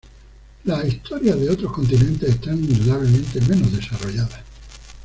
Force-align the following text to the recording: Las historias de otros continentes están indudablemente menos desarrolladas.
Las 0.63 0.85
historias 0.87 1.39
de 1.39 1.51
otros 1.51 1.71
continentes 1.71 2.27
están 2.29 2.55
indudablemente 2.57 3.39
menos 3.41 3.71
desarrolladas. 3.71 4.39